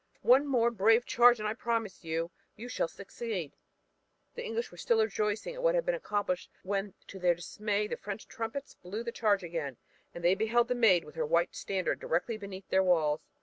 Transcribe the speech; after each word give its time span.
One 0.23 0.47
more 0.47 0.71
brave 0.71 1.05
charge 1.05 1.37
and 1.37 1.47
I 1.47 1.53
promise 1.53 2.03
you 2.03 2.31
shall 2.69 2.87
succeed." 2.87 3.55
The 4.33 4.43
English 4.43 4.71
were 4.71 4.77
still 4.79 4.99
rejoicing 4.99 5.53
at 5.53 5.61
what 5.61 5.73
they 5.73 5.77
had 5.85 5.93
accomplished 5.93 6.49
when 6.63 6.95
to 7.05 7.19
their 7.19 7.35
dismay 7.35 7.85
the 7.85 7.97
French 7.97 8.27
trumpets 8.27 8.73
blew 8.73 9.03
the 9.03 9.11
charge 9.11 9.43
again 9.43 9.77
and 10.15 10.23
they 10.23 10.33
beheld 10.33 10.69
the 10.69 10.73
Maid 10.73 11.03
with 11.05 11.13
her 11.13 11.25
white 11.27 11.53
standard 11.55 11.99
directly 11.99 12.35
beneath 12.35 12.67
their 12.69 12.81
walls. 12.81 13.21